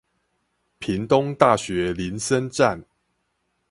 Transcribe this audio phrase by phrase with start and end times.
[0.79, 2.83] 屏東大學林森站